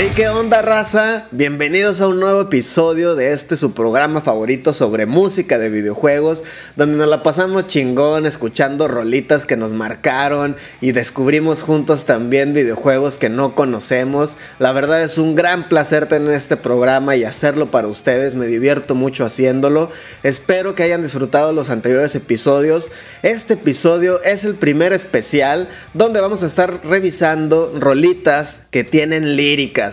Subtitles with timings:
[0.00, 1.26] Hey, ¿qué onda, raza?
[1.32, 6.44] Bienvenidos a un nuevo episodio de este su programa favorito sobre música de videojuegos,
[6.76, 13.18] donde nos la pasamos chingón escuchando rolitas que nos marcaron y descubrimos juntos también videojuegos
[13.18, 14.36] que no conocemos.
[14.60, 18.94] La verdad es un gran placer tener este programa y hacerlo para ustedes, me divierto
[18.94, 19.90] mucho haciéndolo.
[20.22, 22.92] Espero que hayan disfrutado los anteriores episodios.
[23.24, 29.87] Este episodio es el primer especial donde vamos a estar revisando rolitas que tienen líricas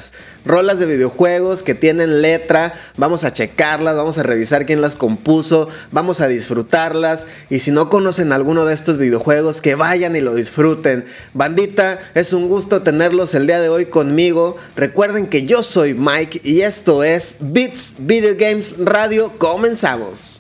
[0.46, 5.70] rolas de videojuegos que tienen letra, vamos a checarlas, vamos a revisar quién las compuso,
[5.92, 10.36] vamos a disfrutarlas y si no conocen alguno de estos videojuegos, que vayan y lo
[10.36, 11.06] disfruten.
[11.34, 14.58] Bandita, es un gusto tenerlos el día de hoy conmigo.
[14.76, 19.34] Recuerden que yo soy Mike y esto es Beats Video Games Radio.
[19.38, 20.35] Comenzamos.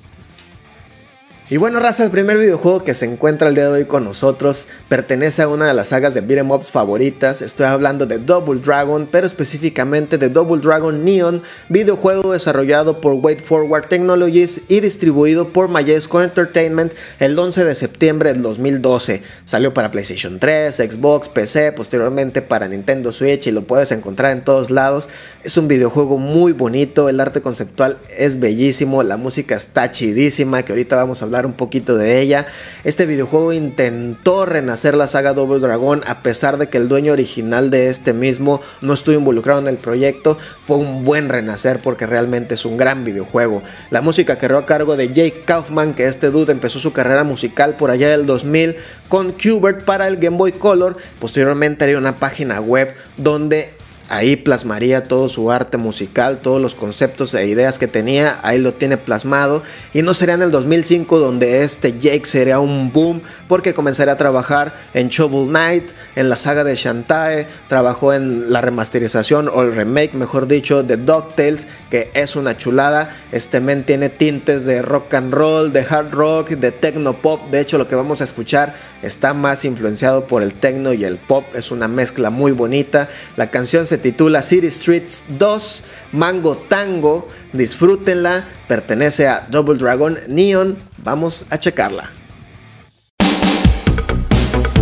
[1.48, 4.67] Y bueno, raza, el primer videojuego que se encuentra el día de hoy con nosotros
[4.90, 7.44] pertenece a una de las sagas de beat'em ups favoritas.
[7.44, 13.42] Estoy hablando de Double Dragon, pero específicamente de Double Dragon Neon, videojuego desarrollado por Wait
[13.44, 19.22] Forward Technologies y distribuido por Majesco Entertainment el 11 de septiembre del 2012.
[19.45, 24.44] Salió para PlayStation 3, Xbox, PC, posteriormente para Nintendo Switch y lo puedes encontrar en
[24.44, 25.09] todos lados.
[25.44, 30.72] Es un videojuego muy bonito, el arte conceptual es bellísimo, la música está chidísima, que
[30.72, 32.45] ahorita vamos a hablar un poquito de ella.
[32.83, 37.72] Este videojuego intentó renacer la saga Double Dragon a pesar de que el dueño original
[37.72, 40.38] de este mismo no estuvo involucrado en el proyecto.
[40.63, 43.63] Fue un buen renacer porque realmente es un gran videojuego.
[43.89, 47.75] La música quedó a cargo de Jake Kaufman, que este dude empezó su carrera musical
[47.75, 48.75] por allá del 2000
[49.09, 50.97] con Qbert para el Game Boy Color.
[51.19, 53.75] Posteriormente haría una página web donde
[54.08, 58.73] Ahí plasmaría todo su arte musical, todos los conceptos e ideas que tenía, ahí lo
[58.73, 59.64] tiene plasmado.
[59.94, 64.17] Y no sería en el 2005 donde este Jake sería un boom, porque comenzaría a
[64.17, 69.75] trabajar en Shovel Knight, en la saga de Shantae, trabajó en la remasterización o el
[69.75, 73.16] remake, mejor dicho, de DuckTales, que es una chulada.
[73.31, 77.50] Este men tiene tintes de rock and roll, de hard rock, de techno pop.
[77.51, 81.17] De hecho, lo que vamos a escuchar está más influenciado por el techno y el
[81.17, 83.09] pop, es una mezcla muy bonita.
[83.38, 87.28] La canción se titula City Streets 2 Mango Tango.
[87.53, 90.78] Disfrútenla, pertenece a Double Dragon Neon.
[90.97, 92.25] Vamos a checarla.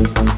[0.03, 0.32] Thank you.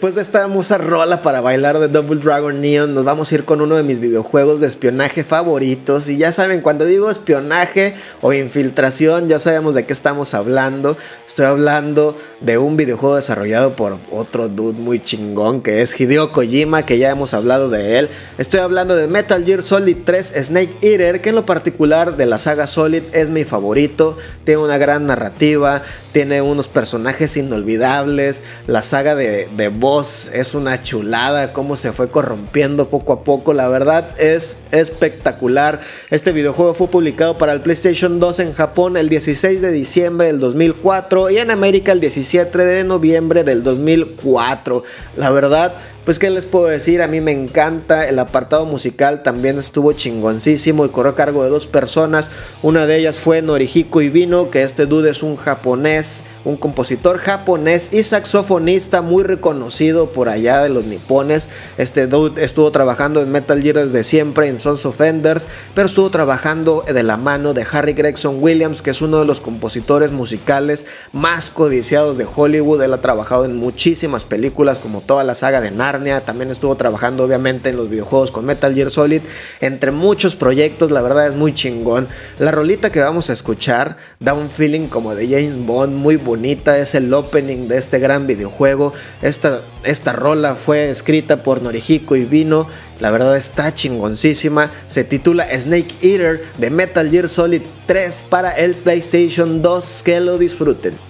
[0.00, 3.44] Después de esta hermosa rola para bailar de Double Dragon Neon, nos vamos a ir
[3.44, 6.08] con uno de mis videojuegos de espionaje favoritos.
[6.08, 7.92] Y ya saben, cuando digo espionaje
[8.22, 10.96] o infiltración, ya sabemos de qué estamos hablando.
[11.26, 16.86] Estoy hablando de un videojuego desarrollado por otro dude muy chingón que es Hideo Kojima,
[16.86, 18.08] que ya hemos hablado de él.
[18.38, 22.38] Estoy hablando de Metal Gear Solid 3 Snake Eater, que en lo particular de la
[22.38, 24.16] saga Solid es mi favorito.
[24.44, 25.82] Tiene una gran narrativa,
[26.12, 28.42] tiene unos personajes inolvidables.
[28.66, 33.54] La saga de, de Es una chulada, cómo se fue corrompiendo poco a poco.
[33.54, 35.80] La verdad es espectacular.
[36.10, 40.38] Este videojuego fue publicado para el PlayStation 2 en Japón el 16 de diciembre del
[40.38, 44.84] 2004 y en América el 17 de noviembre del 2004.
[45.16, 45.74] La verdad
[46.04, 50.84] pues qué les puedo decir, a mí me encanta, el apartado musical también estuvo chingoncísimo
[50.84, 52.30] y corrió a cargo de dos personas,
[52.62, 57.92] una de ellas fue Norihiko Ibino, que este dude es un japonés, un compositor japonés
[57.92, 63.62] y saxofonista muy reconocido por allá de los nipones, este dude estuvo trabajando en Metal
[63.62, 67.92] Gear desde siempre, en Sons of Enders, pero estuvo trabajando de la mano de Harry
[67.92, 73.00] Gregson Williams, que es uno de los compositores musicales más codiciados de Hollywood, él ha
[73.00, 75.89] trabajado en muchísimas películas como toda la saga de Narnia,
[76.24, 79.22] también estuvo trabajando obviamente en los videojuegos con Metal Gear Solid,
[79.60, 82.08] entre muchos proyectos, la verdad es muy chingón.
[82.38, 86.78] La rolita que vamos a escuchar da un feeling como de James Bond, muy bonita,
[86.78, 88.92] es el opening de este gran videojuego.
[89.20, 92.68] Esta, esta rola fue escrita por Norihiko y Vino,
[93.00, 98.74] la verdad está chingoncísima, se titula Snake Eater de Metal Gear Solid 3 para el
[98.74, 101.09] PlayStation 2, que lo disfruten.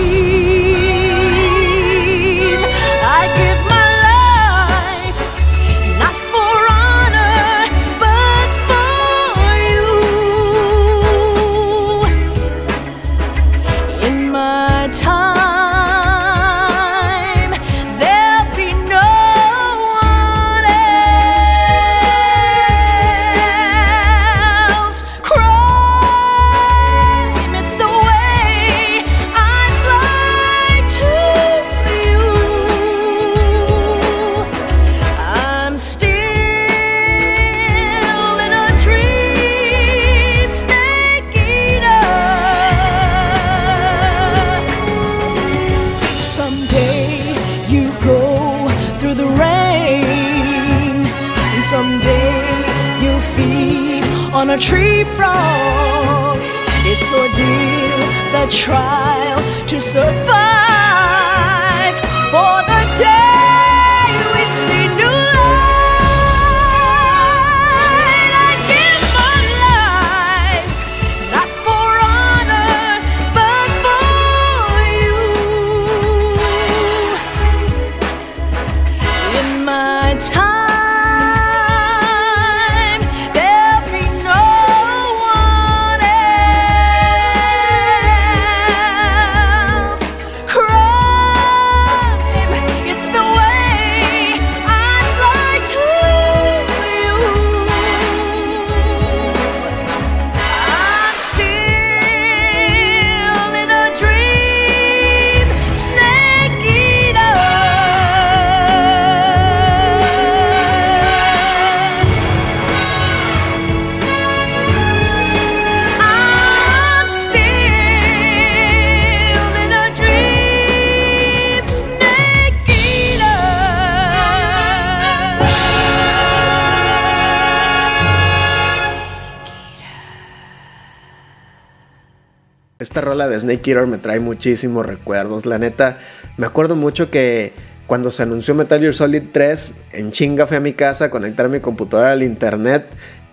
[133.01, 135.45] Rola de Snake Eater me trae muchísimos recuerdos.
[135.45, 135.97] La neta,
[136.37, 137.53] me acuerdo mucho que
[137.87, 141.49] cuando se anunció Metal Gear Solid 3, en chinga fui a mi casa a conectar
[141.49, 142.85] mi computadora al internet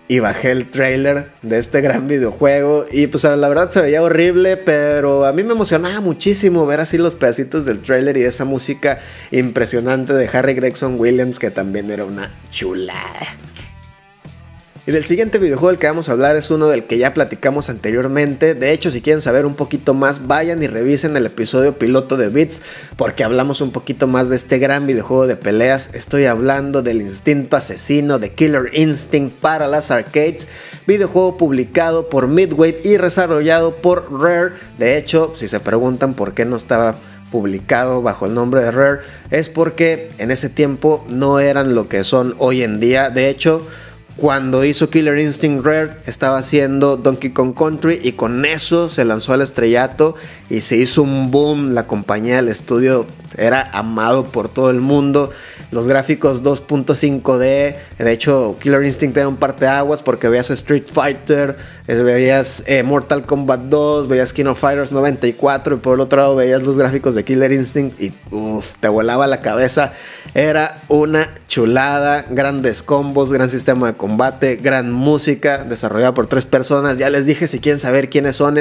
[0.08, 4.56] y bajé el trailer de este gran videojuego y pues la verdad se veía horrible,
[4.56, 8.98] pero a mí me emocionaba muchísimo ver así los pedacitos del trailer y esa música
[9.30, 13.04] impresionante de Harry Gregson Williams que también era una chula.
[14.88, 17.68] Y del siguiente videojuego del que vamos a hablar es uno del que ya platicamos
[17.68, 18.54] anteriormente.
[18.54, 22.30] De hecho, si quieren saber un poquito más, vayan y revisen el episodio piloto de
[22.30, 22.62] Bits
[22.96, 25.90] porque hablamos un poquito más de este gran videojuego de peleas.
[25.92, 30.48] Estoy hablando del instinto asesino de Killer Instinct para las arcades,
[30.86, 34.54] videojuego publicado por Midway y desarrollado por Rare.
[34.78, 36.96] De hecho, si se preguntan por qué no estaba
[37.30, 42.04] publicado bajo el nombre de Rare, es porque en ese tiempo no eran lo que
[42.04, 43.10] son hoy en día.
[43.10, 43.66] De hecho,
[44.18, 49.32] cuando hizo Killer Instinct Rare estaba haciendo Donkey Kong Country y con eso se lanzó
[49.32, 50.16] al estrellato
[50.50, 51.72] y se hizo un boom.
[51.72, 53.06] La compañía del estudio
[53.36, 55.30] era amado por todo el mundo.
[55.70, 61.56] Los gráficos 2.5D, de hecho Killer Instinct era un parteaguas porque veías Street Fighter,
[61.86, 66.20] eh, veías eh, Mortal Kombat 2, veías King of Fighters 94 y por el otro
[66.20, 68.14] lado veías los gráficos de Killer Instinct y
[68.80, 69.92] te volaba la cabeza.
[70.34, 76.98] Era una chulada, grandes combos, gran sistema de combate, gran música desarrollada por tres personas.
[76.98, 78.58] Ya les dije si quieren saber quiénes son,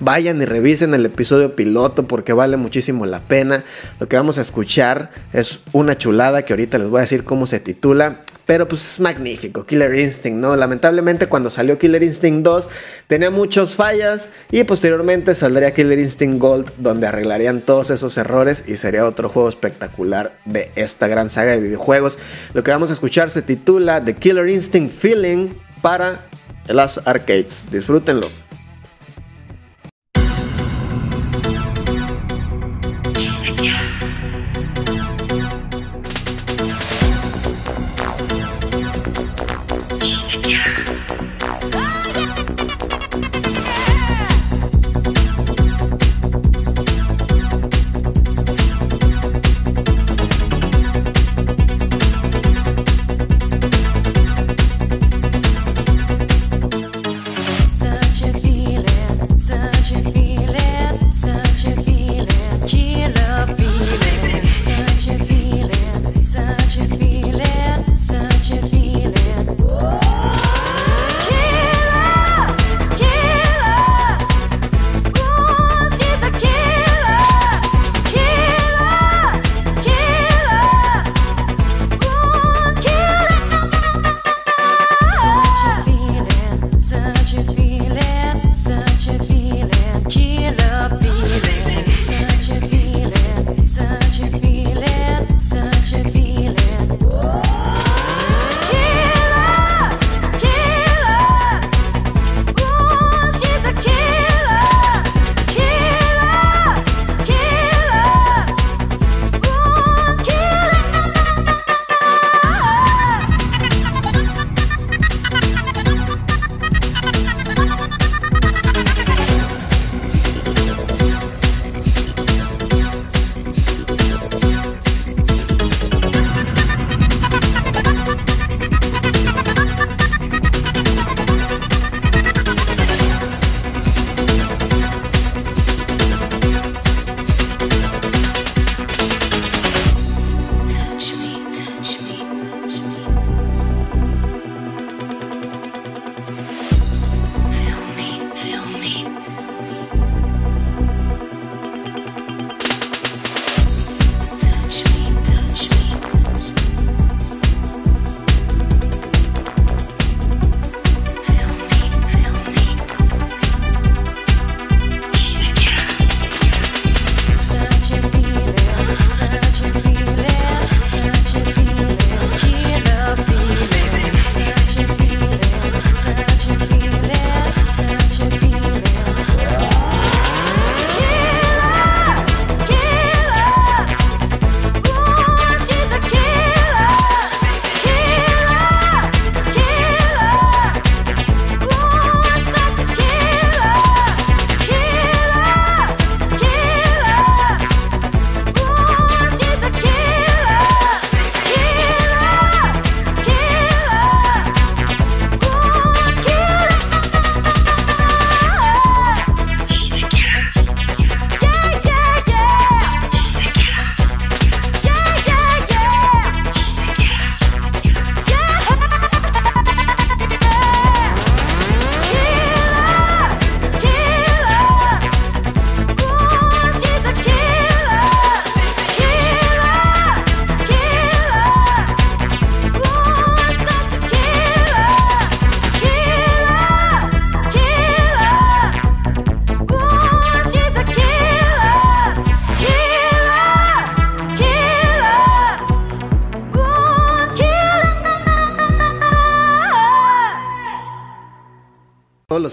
[0.00, 3.64] vayan y revisen el episodio piloto porque vale muchísimo la pena.
[3.98, 7.46] Lo que vamos a escuchar es una chulada que ahorita les voy a decir cómo
[7.46, 8.22] se titula.
[8.44, 10.56] Pero pues es magnífico, Killer Instinct, ¿no?
[10.56, 12.68] Lamentablemente cuando salió Killer Instinct 2
[13.06, 18.76] tenía muchas fallas y posteriormente saldría Killer Instinct Gold donde arreglarían todos esos errores y
[18.78, 22.18] sería otro juego espectacular de esta gran saga de videojuegos.
[22.52, 26.26] Lo que vamos a escuchar se titula The Killer Instinct Feeling para
[26.66, 27.68] las arcades.
[27.70, 28.49] Disfrútenlo.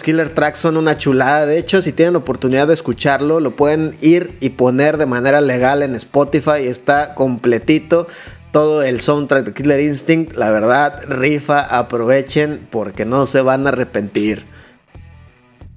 [0.07, 1.45] Killer tracks son una chulada.
[1.45, 5.83] De hecho, si tienen oportunidad de escucharlo, lo pueden ir y poner de manera legal
[5.83, 6.65] en Spotify.
[6.65, 8.07] Está completito.
[8.53, 13.71] Todo el soundtrack de Killer Instinct, la verdad, rifa, aprovechen porque no se van a
[13.71, 14.45] arrepentir.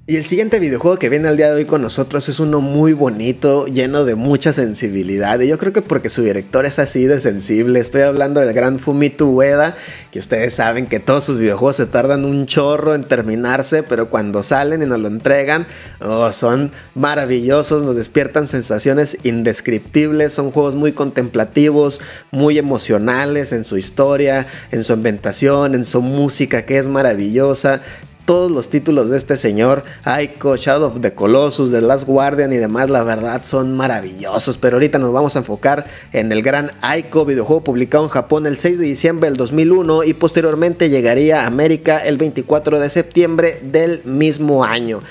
[0.07, 2.93] Y el siguiente videojuego que viene al día de hoy con nosotros es uno muy
[2.93, 5.39] bonito, lleno de mucha sensibilidad.
[5.39, 7.79] Y yo creo que porque su director es así de sensible.
[7.79, 9.77] Estoy hablando del gran Fumito Ueda,
[10.11, 14.41] que ustedes saben que todos sus videojuegos se tardan un chorro en terminarse, pero cuando
[14.41, 15.67] salen y nos lo entregan,
[15.99, 20.33] oh, son maravillosos, nos despiertan sensaciones indescriptibles.
[20.33, 26.65] Son juegos muy contemplativos, muy emocionales en su historia, en su ambientación, en su música
[26.65, 27.81] que es maravillosa
[28.25, 32.57] todos los títulos de este señor, Aiko, Shadow of the Colossus, The Last Guardian y
[32.57, 34.57] demás, la verdad son maravillosos.
[34.57, 38.57] Pero ahorita nos vamos a enfocar en el gran Aiko, videojuego publicado en Japón el
[38.57, 44.01] 6 de diciembre del 2001 y posteriormente llegaría a América el 24 de septiembre del
[44.05, 45.01] mismo año.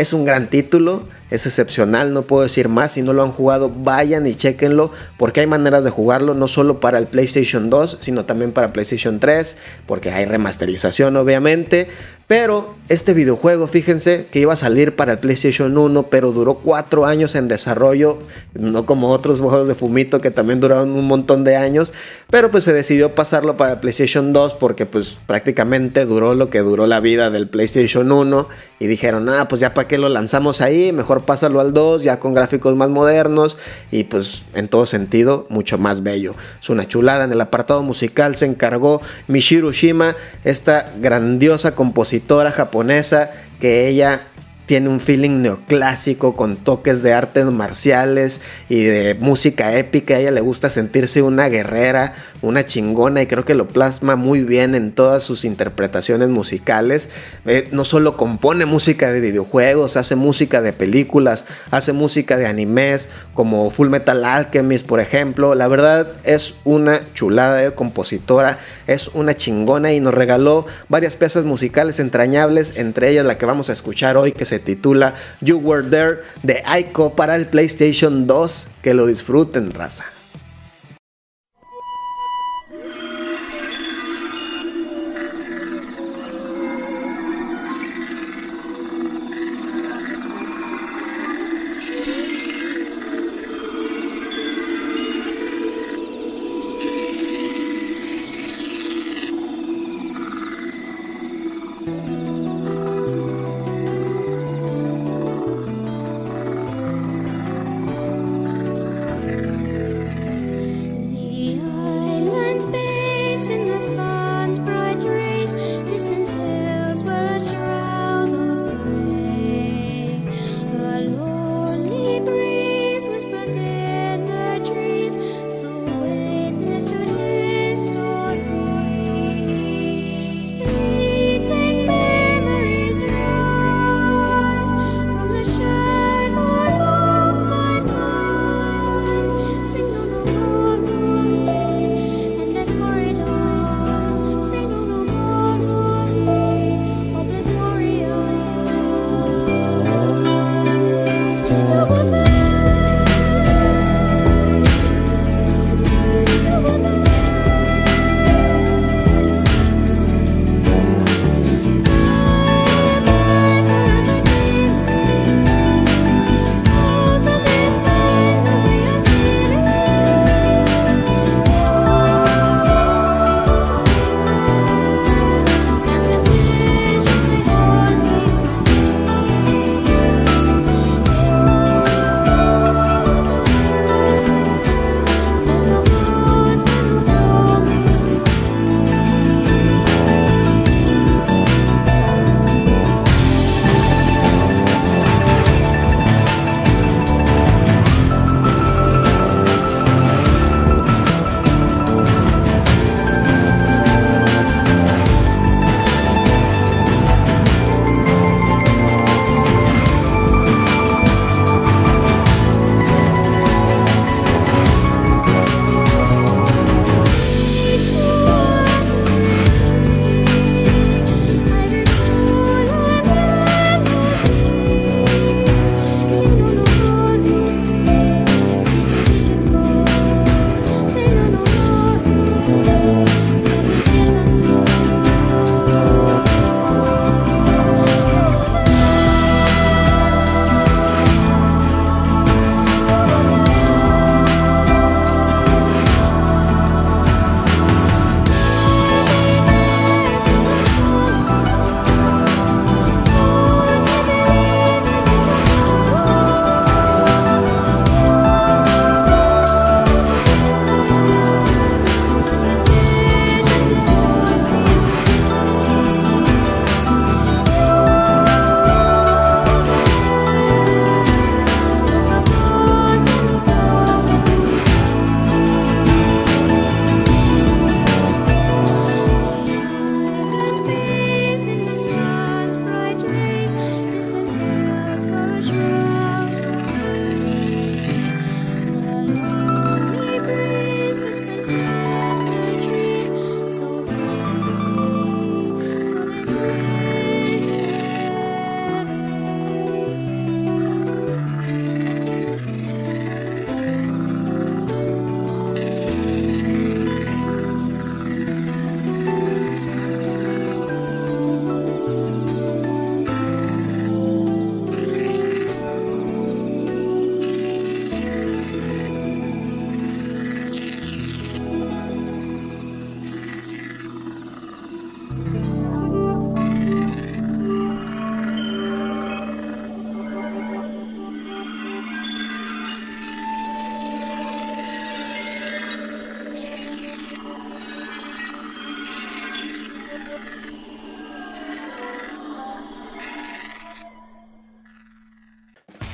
[0.00, 2.92] Es un gran título, es excepcional, no puedo decir más.
[2.92, 6.80] Si no lo han jugado, vayan y chequenlo, porque hay maneras de jugarlo, no solo
[6.80, 11.88] para el PlayStation 2, sino también para PlayStation 3, porque hay remasterización, obviamente.
[12.30, 17.04] Pero este videojuego, fíjense que iba a salir para el PlayStation 1, pero duró 4
[17.04, 18.20] años en desarrollo,
[18.54, 21.92] no como otros juegos de Fumito que también duraron un montón de años,
[22.30, 26.60] pero pues se decidió pasarlo para el PlayStation 2 porque pues prácticamente duró lo que
[26.60, 28.46] duró la vida del PlayStation 1
[28.78, 32.20] y dijeron, ah, pues ya para qué lo lanzamos ahí, mejor pásalo al 2, ya
[32.20, 33.58] con gráficos más modernos
[33.90, 36.36] y pues en todo sentido mucho más bello.
[36.62, 43.32] Es una chulada, en el apartado musical se encargó Mishiro Shima, esta grandiosa compositora japonesa
[43.58, 44.28] que ella
[44.70, 50.14] tiene un feeling neoclásico con toques de artes marciales y de música épica.
[50.14, 54.44] A ella le gusta sentirse una guerrera, una chingona y creo que lo plasma muy
[54.44, 57.08] bien en todas sus interpretaciones musicales.
[57.46, 63.08] Eh, no solo compone música de videojuegos, hace música de películas, hace música de animes
[63.34, 65.56] como Full Metal Alchemist, por ejemplo.
[65.56, 71.44] La verdad es una chulada de compositora, es una chingona y nos regaló varias piezas
[71.44, 75.88] musicales entrañables, entre ellas la que vamos a escuchar hoy que se titula You Were
[75.88, 78.68] There de Aiko para el PlayStation 2.
[78.82, 80.04] Que lo disfruten, raza.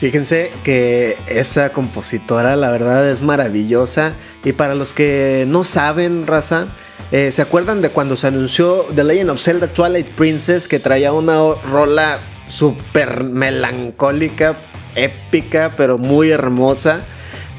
[0.07, 4.15] Fíjense que esa compositora la verdad es maravillosa
[4.45, 6.69] y para los que no saben, raza,
[7.11, 11.13] eh, ¿se acuerdan de cuando se anunció The Legend of Zelda Twilight Princess que traía
[11.13, 14.57] una rola súper melancólica,
[14.95, 17.01] épica, pero muy hermosa?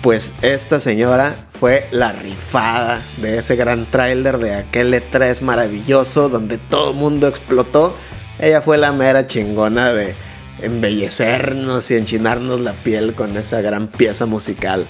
[0.02, 6.58] Pues esta señora fue la rifada de ese gran tráiler de aquel E3 maravilloso donde
[6.58, 7.94] todo el mundo explotó.
[8.40, 10.16] Ella fue la mera chingona de
[10.62, 14.88] embellecernos y enchinarnos la piel con esa gran pieza musical.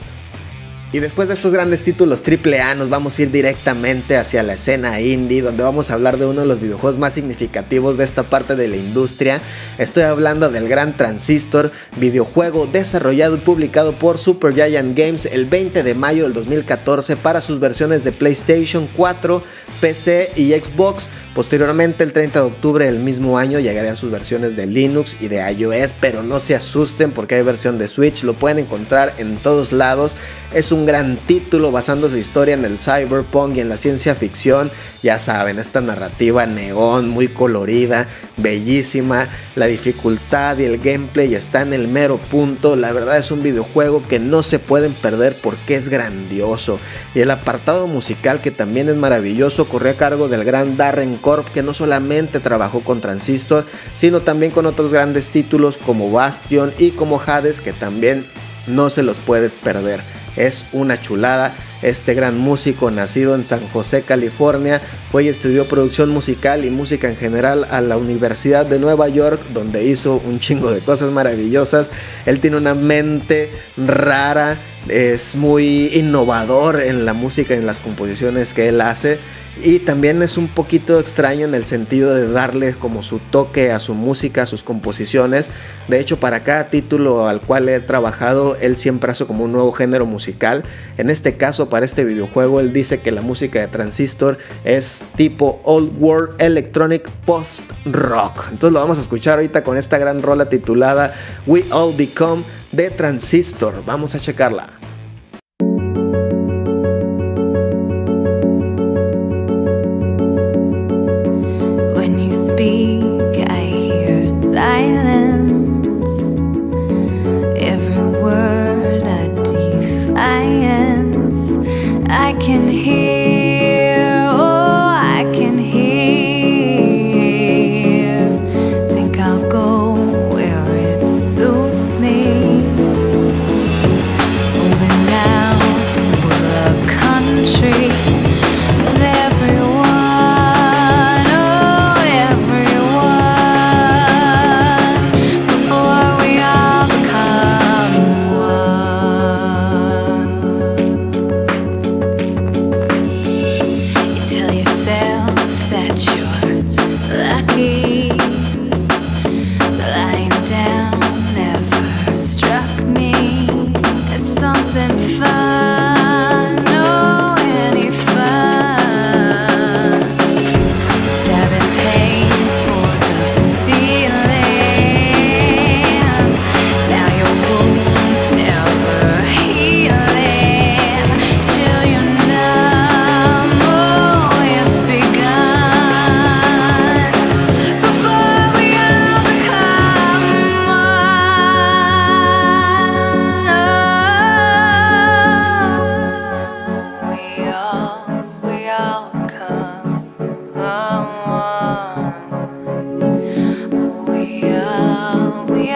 [0.94, 5.02] Y después de estos grandes títulos AAA nos vamos a ir directamente hacia la escena
[5.02, 8.56] indie donde vamos a hablar de uno de los videojuegos más significativos de esta parte
[8.56, 9.42] de la industria.
[9.78, 15.94] Estoy hablando del Gran Transistor, videojuego desarrollado y publicado por Supergiant Games el 20 de
[15.94, 19.44] mayo del 2014 para sus versiones de PlayStation 4,
[19.82, 21.10] PC y Xbox.
[21.36, 25.52] Posteriormente el 30 de octubre del mismo año llegarían sus versiones de Linux y de
[25.52, 29.74] iOS, pero no se asusten porque hay versión de Switch, lo pueden encontrar en todos
[29.74, 30.16] lados.
[30.54, 34.72] Es gran título basando su historia en el cyberpunk y en la ciencia ficción.
[35.02, 39.30] Ya saben, esta narrativa neón, muy colorida, bellísima.
[39.56, 42.76] La dificultad y el gameplay están en el mero punto.
[42.76, 46.80] La verdad es un videojuego que no se pueden perder porque es grandioso.
[47.16, 51.48] Y el apartado musical que también es maravilloso corrió a cargo del gran Darren Corp
[51.54, 56.92] que no solamente trabajó con Transistor, sino también con otros grandes títulos como Bastion y
[56.92, 58.26] como Hades que también
[58.68, 60.02] no se los puedes perder.
[60.38, 61.54] Es una chulada.
[61.82, 67.10] Este gran músico nacido en San José, California, fue y estudió producción musical y música
[67.10, 71.92] en general a la Universidad de Nueva York, donde hizo un chingo de cosas maravillosas.
[72.26, 78.54] Él tiene una mente rara, es muy innovador en la música y en las composiciones
[78.54, 79.20] que él hace.
[79.64, 83.80] Y también es un poquito extraño en el sentido de darle como su toque a
[83.80, 85.50] su música, a sus composiciones.
[85.88, 89.72] De hecho, para cada título al cual he trabajado, él siempre hace como un nuevo
[89.72, 90.64] género musical.
[90.98, 95.60] En este caso, para este videojuego, él dice que la música de Transistor es tipo
[95.64, 98.46] Old World Electronic Post Rock.
[98.52, 101.14] Entonces lo vamos a escuchar ahorita con esta gran rola titulada
[101.46, 103.84] We All Become de Transistor.
[103.86, 104.77] Vamos a checarla.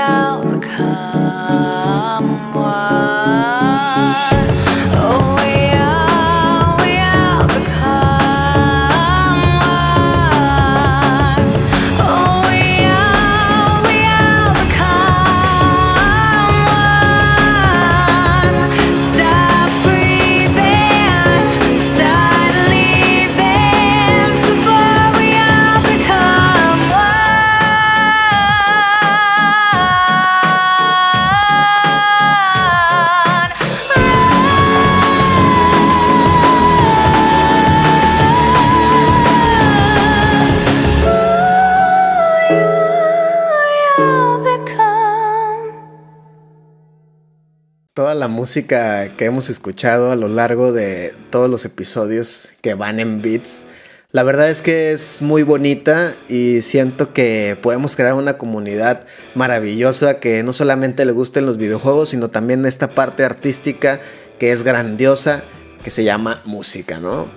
[0.04, 2.71] I'll become one.
[48.28, 53.66] Música que hemos escuchado a lo largo de todos los episodios que van en beats
[54.12, 59.06] La verdad es que es muy bonita y siento que podemos crear una comunidad
[59.36, 64.00] maravillosa que no solamente le gusten los videojuegos, sino también esta parte artística
[64.40, 65.44] que es grandiosa,
[65.84, 67.30] que se llama música, ¿no?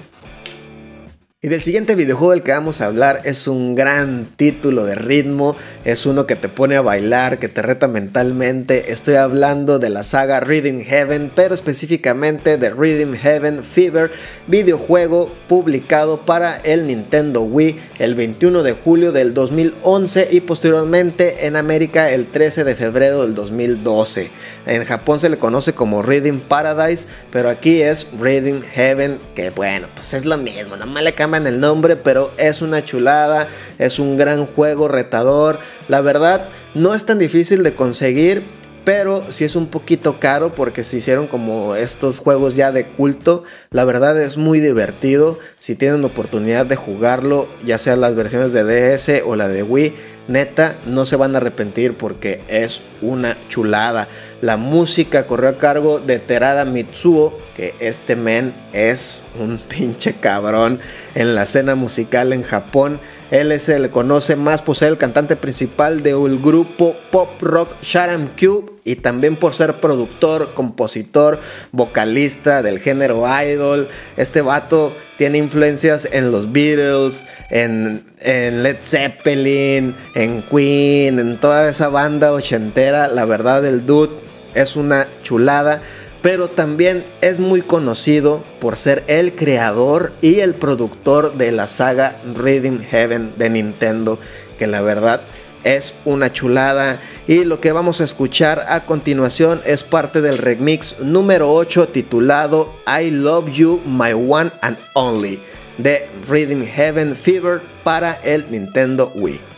[1.44, 5.58] Y del siguiente videojuego del que vamos a hablar es un gran título de ritmo,
[5.84, 8.92] es uno que te pone a bailar, que te reta mentalmente.
[8.92, 14.10] Estoy hablando de la saga Reading Heaven, pero específicamente de Reading Heaven Fever,
[14.46, 21.56] videojuego publicado para el Nintendo Wii el 21 de julio del 2011 y posteriormente en
[21.56, 24.30] América el 13 de febrero del 2012.
[24.64, 29.88] En Japón se le conoce como Reading Paradise, pero aquí es Reading Heaven, que bueno,
[29.94, 33.98] pues es lo mismo, no le cambia en el nombre, pero es una chulada, es
[33.98, 35.58] un gran juego retador.
[35.88, 38.44] La verdad, no es tan difícil de conseguir,
[38.84, 43.44] pero sí es un poquito caro porque se hicieron como estos juegos ya de culto.
[43.70, 45.38] La verdad es muy divertido.
[45.58, 49.94] Si tienen oportunidad de jugarlo, ya sea las versiones de DS o la de Wii,
[50.28, 54.08] neta, no se van a arrepentir porque es una chulada.
[54.40, 60.80] La música corrió a cargo de Terada Mitsuo, que este men es un pinche cabrón
[61.14, 63.00] en la escena musical en Japón.
[63.34, 68.28] Él se le conoce más por ser el cantante principal del grupo pop rock Sharam
[68.38, 71.40] Cube y también por ser productor, compositor,
[71.72, 73.88] vocalista del género idol.
[74.16, 81.68] Este vato tiene influencias en los Beatles, en, en, Led Zeppelin, en Queen, en toda
[81.68, 83.08] esa banda ochentera.
[83.08, 84.14] La verdad, el dude
[84.54, 85.82] es una chulada.
[86.24, 92.16] Pero también es muy conocido por ser el creador y el productor de la saga
[92.34, 94.18] Reading Heaven de Nintendo.
[94.58, 95.20] Que la verdad
[95.64, 96.98] es una chulada.
[97.26, 102.72] Y lo que vamos a escuchar a continuación es parte del remix número 8 titulado
[102.86, 105.40] I Love You, My One and Only
[105.76, 109.53] de Reading Heaven Fever para el Nintendo Wii.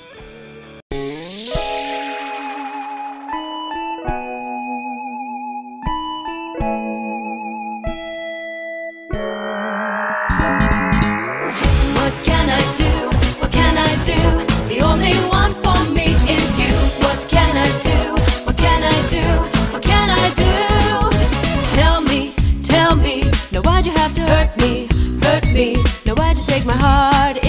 [25.57, 25.75] me.
[26.05, 27.46] Now why'd you take my heart?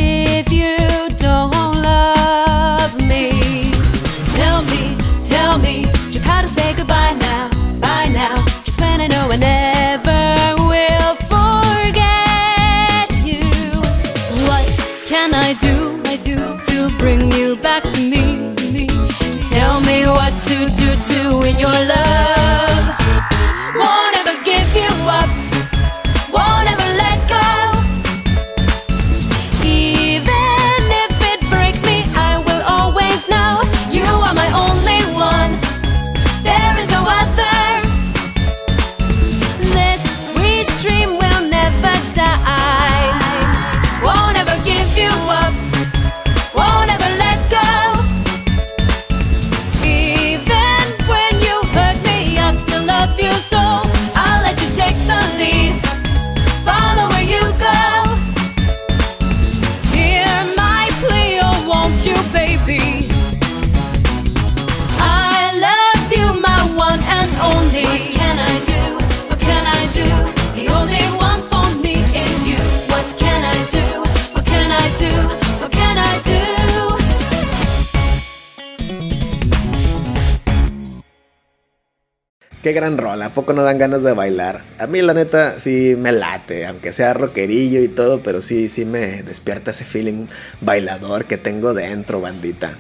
[82.67, 84.62] Qué gran rola, ¿a poco no dan ganas de bailar?
[84.77, 88.84] A mí la neta sí me late, aunque sea rockerillo y todo, pero sí, sí
[88.84, 90.25] me despierta ese feeling
[90.60, 92.77] bailador que tengo dentro, bandita.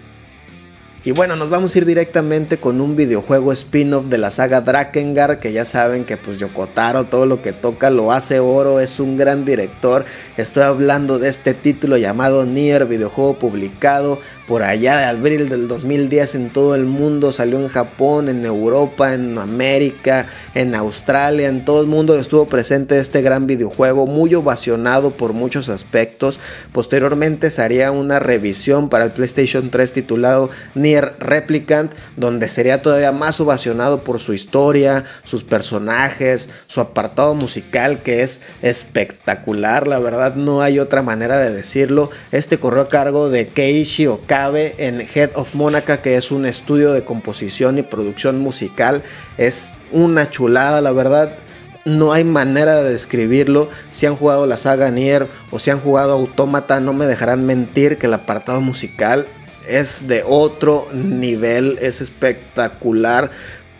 [1.05, 5.39] Y bueno, nos vamos a ir directamente con un videojuego spin-off de la saga Drakengard,
[5.39, 9.15] que ya saben que pues Yokotaro todo lo que toca lo hace oro, es un
[9.15, 10.03] gran director.
[10.35, 16.35] Estoy hablando de este título llamado Nier, videojuego publicado por allá de abril del 2010
[16.35, 21.81] en todo el mundo, salió en Japón, en Europa, en América, en Australia, en todo
[21.81, 26.39] el mundo estuvo presente este gran videojuego, muy ovacionado por muchos aspectos.
[26.71, 33.11] Posteriormente se haría una revisión para el PlayStation 3 titulado Nier Replicant, donde sería todavía
[33.11, 40.35] más ovacionado por su historia, sus personajes, su apartado musical que es espectacular, la verdad
[40.35, 42.09] no hay otra manera de decirlo.
[42.31, 47.03] Este corrió a cargo de Keiichi En Head of Monaca, que es un estudio de
[47.03, 49.01] composición y producción musical.
[49.39, 51.37] Es una chulada, la verdad.
[51.85, 53.67] no hay manera de describirlo.
[53.91, 57.97] Si han jugado la saga Nier o si han jugado Autómata, no me dejarán mentir
[57.97, 59.25] que el apartado musical
[59.67, 63.31] es de otro nivel, es espectacular.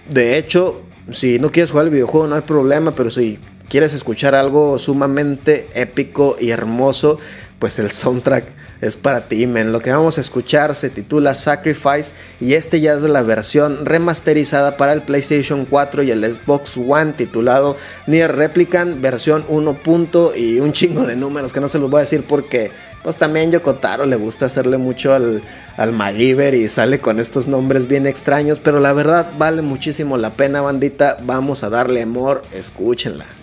[0.10, 3.38] De hecho, si no quieres jugar el videojuego no hay problema, pero si
[3.70, 7.20] quieres escuchar algo sumamente épico y hermoso,
[7.60, 9.72] pues el soundtrack es para ti, men.
[9.72, 14.78] Lo que vamos a escuchar se titula Sacrifice y este ya es la versión remasterizada
[14.78, 19.78] para el PlayStation 4 y el Xbox One titulado Nier Replicant versión 1.
[20.36, 22.72] y un chingo de números que no se los voy a decir porque
[23.04, 25.42] pues también Yokotaro le gusta hacerle mucho al,
[25.78, 25.96] al
[26.54, 31.16] y sale con estos nombres bien extraños, pero la verdad vale muchísimo la pena, bandita.
[31.24, 33.37] Vamos a darle amor, escúchenla.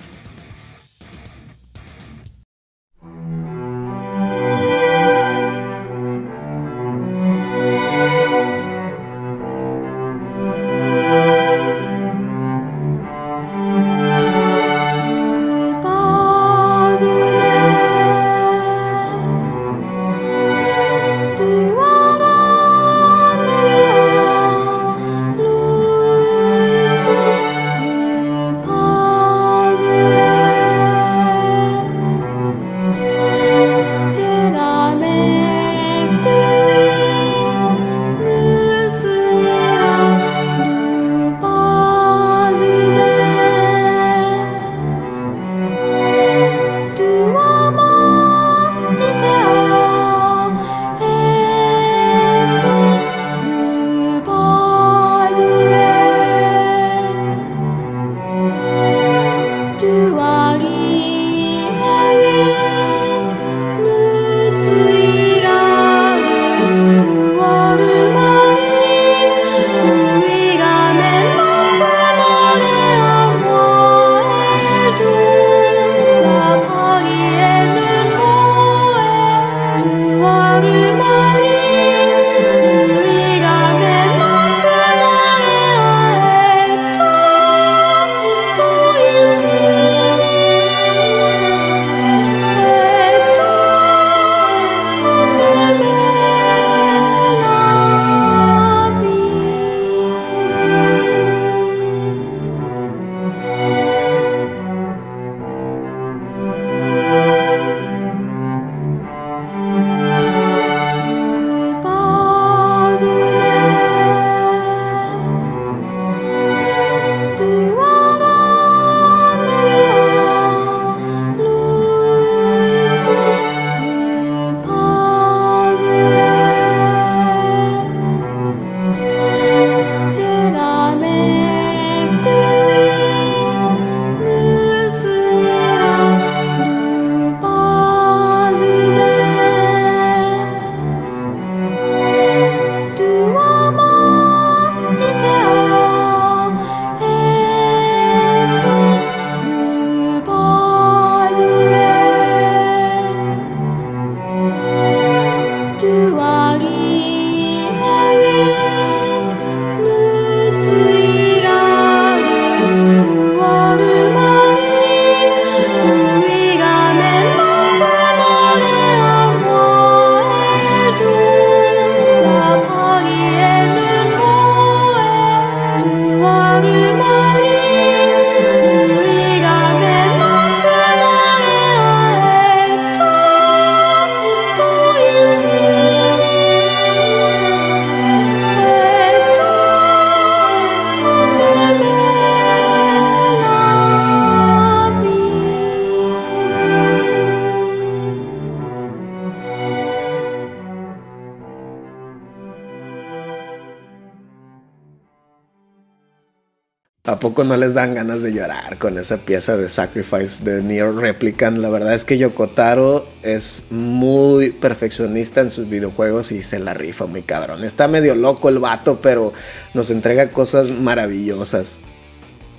[207.24, 211.56] Poco no les dan ganas de llorar con esa pieza de Sacrifice de Near Replicant?
[211.56, 217.06] La verdad es que Yokotaro es muy perfeccionista en sus videojuegos y se la rifa
[217.06, 217.64] muy cabrón.
[217.64, 219.32] Está medio loco el vato, pero
[219.72, 221.80] nos entrega cosas maravillosas.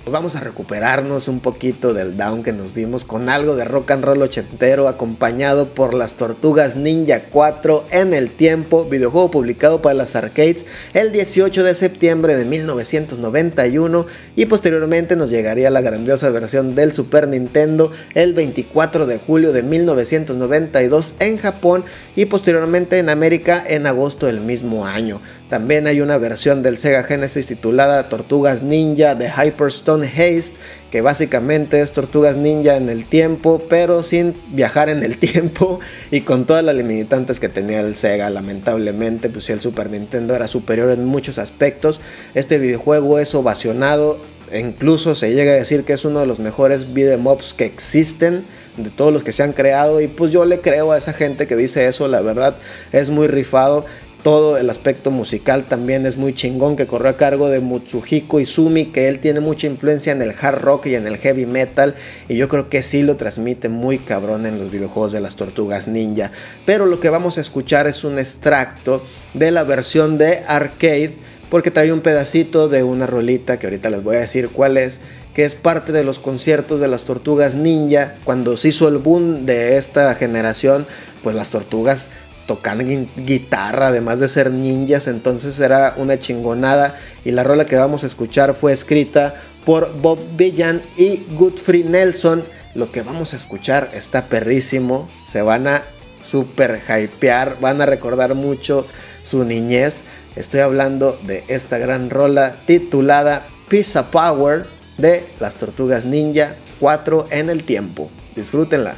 [0.08, 4.04] Vamos a recuperarnos un poquito del down que nos dimos con algo de rock and
[4.04, 10.14] roll ochentero acompañado por las Tortugas Ninja 4 en el tiempo, videojuego publicado para las
[10.14, 16.92] arcades el 18 de septiembre de 1991 y posteriormente nos llegaría la grandiosa versión del
[16.92, 21.84] Super Nintendo el 24 de julio de 1992 en Japón
[22.14, 25.20] y posteriormente en América en agosto del mismo año.
[25.48, 30.56] También hay una versión del Sega Genesis titulada Tortugas Ninja de Hyperstone Haste,
[30.90, 35.78] que básicamente es Tortugas Ninja en el tiempo, pero sin viajar en el tiempo
[36.10, 38.28] y con todas las limitantes que tenía el Sega.
[38.28, 42.00] Lamentablemente, pues el Super Nintendo era superior en muchos aspectos.
[42.34, 44.18] Este videojuego es ovacionado,
[44.50, 47.66] e incluso se llega a decir que es uno de los mejores beat'em ups que
[47.66, 48.44] existen
[48.76, 51.46] de todos los que se han creado y pues yo le creo a esa gente
[51.46, 52.56] que dice eso, la verdad
[52.92, 53.86] es muy rifado
[54.26, 58.86] todo el aspecto musical también es muy chingón que corrió a cargo de Mutsuhiko Izumi,
[58.86, 61.94] que él tiene mucha influencia en el hard rock y en el heavy metal
[62.28, 65.86] y yo creo que sí lo transmite muy cabrón en los videojuegos de las tortugas
[65.86, 66.32] ninja.
[66.64, 69.00] Pero lo que vamos a escuchar es un extracto
[69.32, 71.14] de la versión de arcade
[71.48, 75.02] porque trae un pedacito de una rolita que ahorita les voy a decir cuál es
[75.34, 78.14] que es parte de los conciertos de las tortugas ninja.
[78.24, 80.86] Cuando se hizo el boom de esta generación,
[81.22, 82.10] pues las tortugas
[82.46, 86.96] tocan guitarra, además de ser ninjas, entonces era una chingonada.
[87.24, 89.34] Y la rola que vamos a escuchar fue escrita
[89.64, 92.44] por Bob Villan y Godfrey Nelson.
[92.74, 95.82] Lo que vamos a escuchar está perrísimo, se van a
[96.22, 98.86] super hypear, van a recordar mucho
[99.22, 100.04] su niñez.
[100.36, 104.66] Estoy hablando de esta gran rola titulada Pizza Power
[104.98, 108.10] de las Tortugas Ninja 4 en el tiempo.
[108.34, 108.96] Disfrútenla.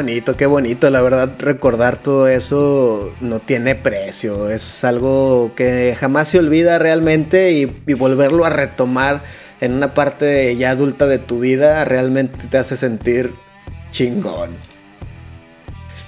[0.00, 0.88] Bonito, qué bonito.
[0.88, 4.48] La verdad, recordar todo eso no tiene precio.
[4.48, 9.22] Es algo que jamás se olvida realmente y, volverlo a retomar
[9.60, 13.34] en una parte ya adulta de tu vida realmente te hace sentir
[13.90, 14.69] chingón.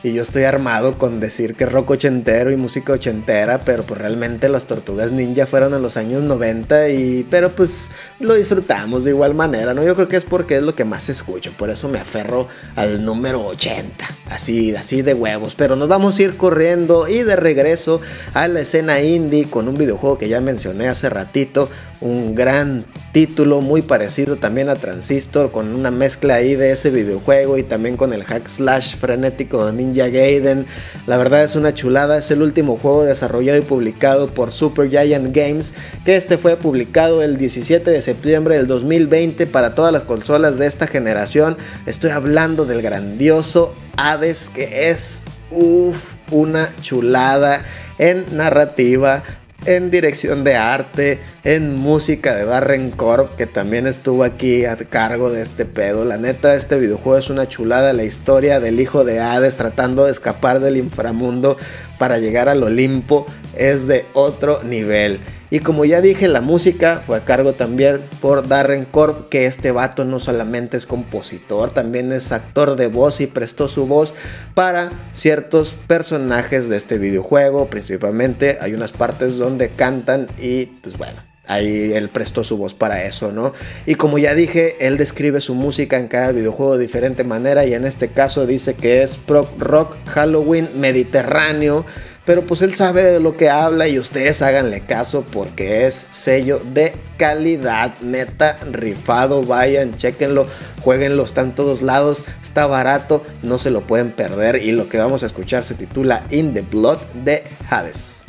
[0.03, 4.49] Y yo estoy armado con decir que rock ochentero y música ochentera, pero pues realmente
[4.49, 7.89] las tortugas ninja fueron en los años 90 y pero pues
[8.19, 9.85] lo disfrutamos de igual manera, ¿no?
[9.85, 13.05] Yo creo que es porque es lo que más escucho, por eso me aferro al
[13.05, 18.01] número 80, así, así de huevos, pero nos vamos a ir corriendo y de regreso
[18.35, 21.69] a la escena indie con un videojuego que ya mencioné hace ratito,
[22.01, 27.59] un gran título muy parecido también a Transistor con una mezcla ahí de ese videojuego
[27.59, 30.66] y también con el hack slash frenético de Ninja Gaiden.
[31.07, 35.34] La verdad es una chulada, es el último juego desarrollado y publicado por Super Giant
[35.34, 35.72] Games,
[36.05, 40.66] que este fue publicado el 17 de septiembre del 2020 para todas las consolas de
[40.66, 41.57] esta generación.
[41.86, 47.62] Estoy hablando del grandioso Hades que es uff, una chulada
[47.99, 49.22] en narrativa,
[49.65, 55.31] en dirección de arte, en música de Darren Corp, que también estuvo aquí a cargo
[55.31, 56.05] de este pedo.
[56.05, 60.13] La neta, este videojuego es una chulada, la historia del hijo de Hades tratando de
[60.13, 61.57] escapar del inframundo
[61.99, 65.21] para llegar al Olimpo es de otro nivel.
[65.53, 69.71] Y como ya dije, la música fue a cargo también por Darren Corp, que este
[69.71, 74.15] vato no solamente es compositor, también es actor de voz y prestó su voz
[74.55, 77.69] para ciertos personajes de este videojuego.
[77.69, 81.21] Principalmente hay unas partes donde cantan y pues bueno.
[81.49, 83.53] Ahí él prestó su voz para eso, ¿no?
[83.85, 87.75] Y como ya dije, él describe su música en cada videojuego de diferente manera y
[87.75, 91.85] en este caso dice que es prog rock Halloween mediterráneo
[92.25, 96.61] pero pues él sabe de lo que habla y ustedes háganle caso porque es sello
[96.73, 100.47] de calidad, neta, rifado, vayan, chequenlo,
[100.83, 104.99] jueguenlo, está en todos lados, está barato, no se lo pueden perder y lo que
[104.99, 108.25] vamos a escuchar se titula In the Blood de Hades.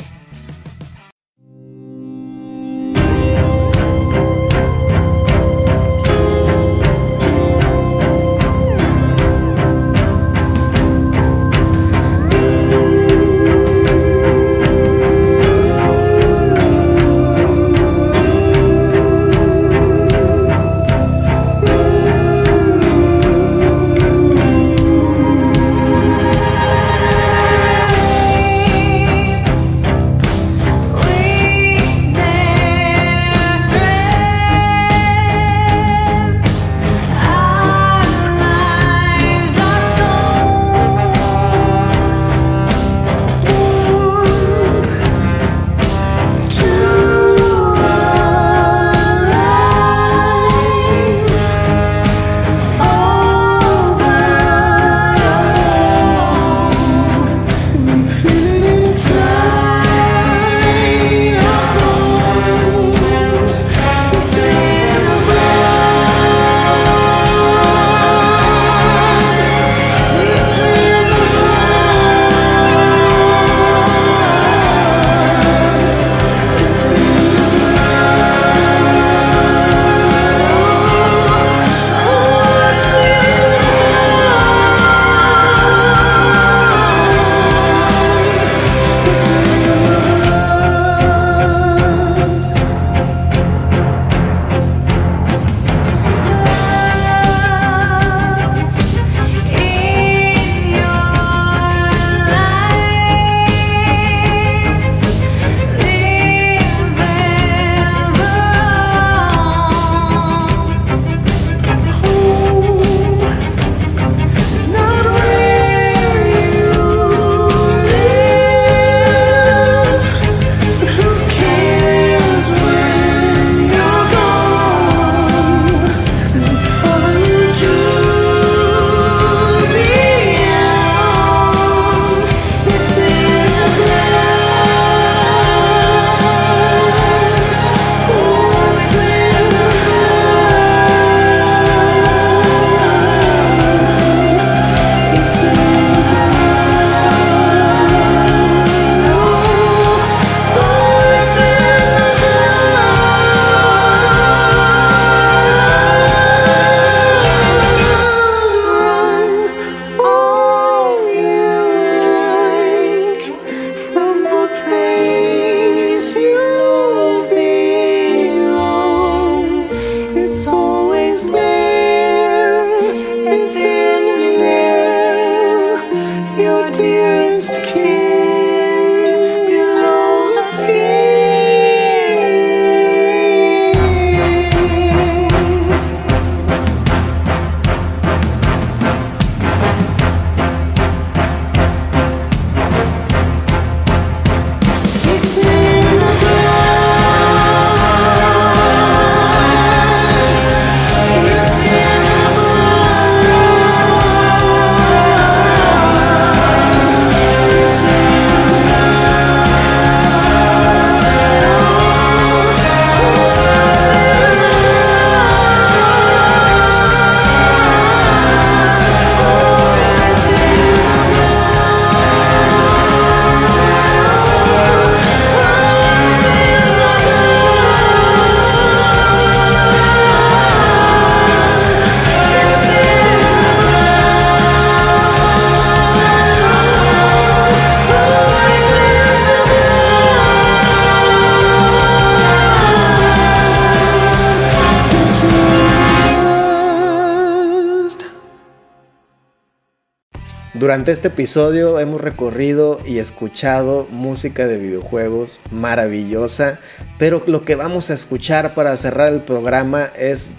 [250.74, 256.60] Durante este episodio hemos recorrido y escuchado música de videojuegos maravillosa,
[256.98, 260.32] pero lo que vamos a escuchar para cerrar el programa es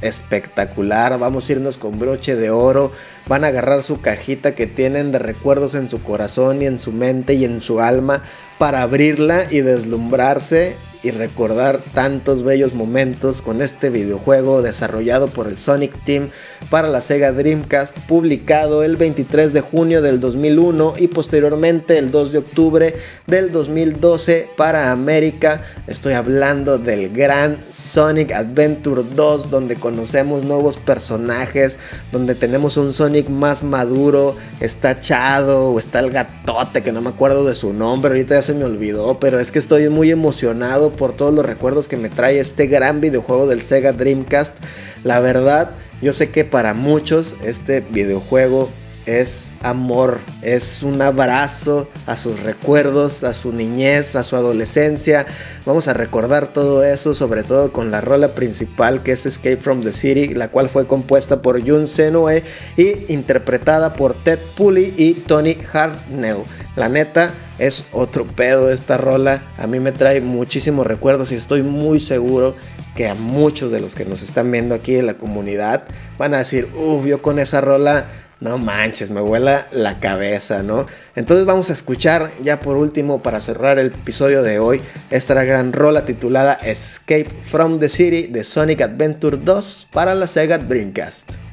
[0.00, 1.16] espectacular.
[1.20, 2.90] Vamos a irnos con broche de oro.
[3.28, 6.90] Van a agarrar su cajita que tienen de recuerdos en su corazón y en su
[6.90, 8.24] mente y en su alma
[8.58, 10.74] para abrirla y deslumbrarse
[11.06, 16.30] y recordar tantos bellos momentos con este videojuego desarrollado por el Sonic Team
[16.68, 22.32] para la Sega Dreamcast, publicado el 23 de junio del 2001 y posteriormente el 2
[22.32, 22.96] de octubre
[23.28, 25.62] del 2012 para América.
[25.86, 31.78] Estoy hablando del gran Sonic Adventure 2, donde conocemos nuevos personajes,
[32.10, 37.10] donde tenemos un Sonic más maduro, está Chado o está el gatote que no me
[37.10, 40.95] acuerdo de su nombre, ahorita ya se me olvidó, pero es que estoy muy emocionado
[40.96, 44.56] por todos los recuerdos que me trae este gran videojuego del Sega Dreamcast.
[45.04, 45.70] La verdad,
[46.02, 48.68] yo sé que para muchos este videojuego
[49.06, 55.26] es amor, es un abrazo a sus recuerdos, a su niñez, a su adolescencia.
[55.64, 59.82] Vamos a recordar todo eso, sobre todo con la rola principal que es Escape from
[59.82, 62.42] the City, la cual fue compuesta por Jun Senoe
[62.76, 66.42] y interpretada por Ted Pulley y Tony Hartnell.
[66.74, 69.42] La neta, es otro pedo esta rola.
[69.56, 72.54] A mí me trae muchísimos recuerdos y estoy muy seguro
[72.94, 75.84] que a muchos de los que nos están viendo aquí en la comunidad
[76.18, 78.06] van a decir, uff, yo con esa rola,
[78.40, 80.86] no manches, me vuela la cabeza, ¿no?
[81.14, 84.80] Entonces vamos a escuchar ya por último para cerrar el episodio de hoy
[85.10, 90.58] esta gran rola titulada Escape from the City de Sonic Adventure 2 para la Sega
[90.58, 91.45] Dreamcast.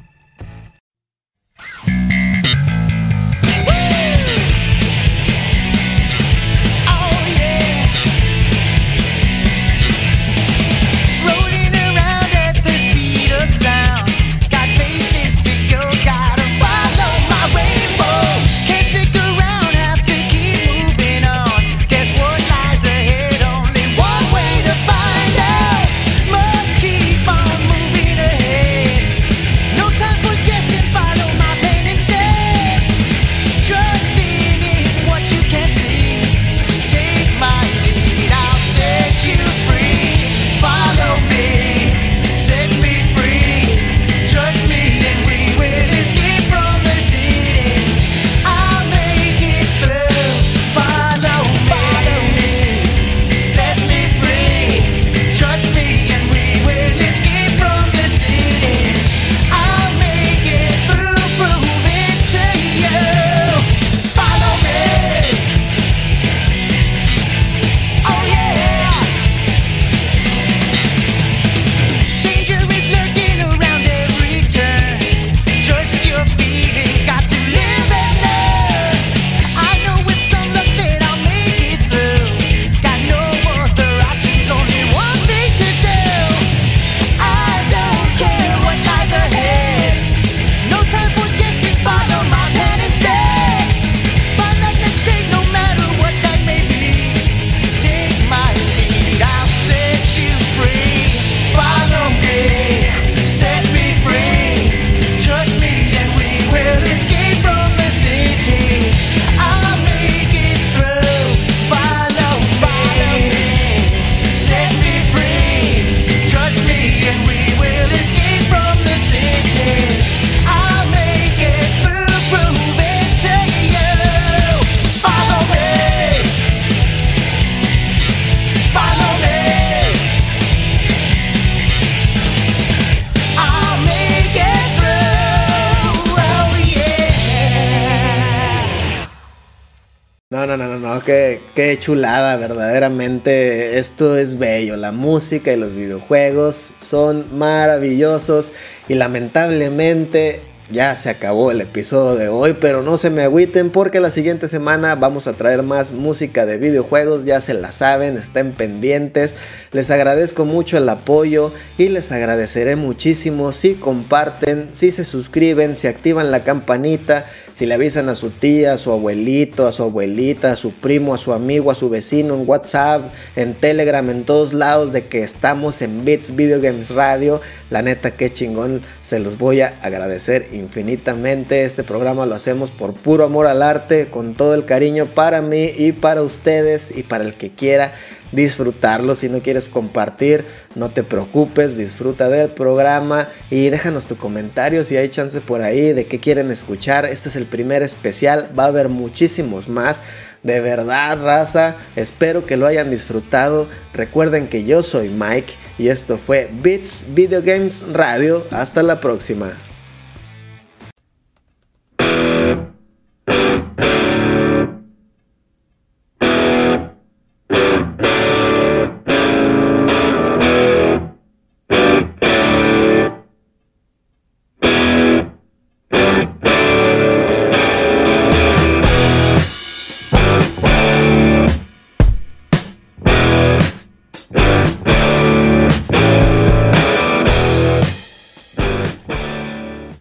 [141.06, 143.78] Qué, chulada, verdaderamente.
[143.78, 144.78] Esto es bello.
[144.78, 148.52] La música y los videojuegos son maravillosos
[148.90, 154.00] y lamentablemente ya se acabó el episodio de hoy, pero no se me agüiten porque
[154.00, 158.54] la siguiente semana vamos a traer más música de videojuegos, ya se la saben, estén
[158.54, 159.36] pendientes.
[159.72, 165.88] Les agradezco mucho el apoyo y les agradeceré muchísimo si comparten, si se suscriben, si
[165.88, 170.51] activan la campanita, si le avisan a su tía, a su abuelito, a su abuelita,
[170.51, 174.54] a su primo, a su amigo, a su vecino en WhatsApp, en Telegram, en todos
[174.54, 177.41] lados de que estamos en Bits Video Games Radio.
[177.70, 181.64] La neta, qué chingón, se los voy a agradecer infinitamente.
[181.64, 185.72] Este programa lo hacemos por puro amor al arte, con todo el cariño para mí
[185.78, 187.93] y para ustedes y para el que quiera
[188.34, 189.16] disfrutarlo.
[189.16, 194.98] Si no quieres compartir, no te preocupes, disfruta del programa y déjanos tu comentario si
[194.98, 197.06] hay chance por ahí de qué quieren escuchar.
[197.06, 200.02] Este es el primer especial, va a haber muchísimos más.
[200.44, 203.70] De verdad, raza, espero que lo hayan disfrutado.
[203.94, 208.46] Recuerden que yo soy Mike y esto fue Beats Video Games Radio.
[208.52, 209.54] Hasta la próxima.